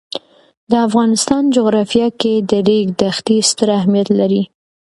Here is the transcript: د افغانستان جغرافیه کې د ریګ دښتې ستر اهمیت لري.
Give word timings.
د 0.71 0.73
افغانستان 0.87 1.43
جغرافیه 1.55 2.07
کې 2.21 2.33
د 2.49 2.51
ریګ 2.67 2.87
دښتې 3.01 3.37
ستر 3.49 3.67
اهمیت 3.79 4.07
لري. 4.19 4.43